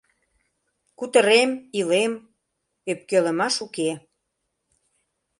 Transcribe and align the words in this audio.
Кутырем, 0.97 1.51
илем, 1.79 2.13
ӧпкелымаш 2.91 3.55
уке. 3.65 3.89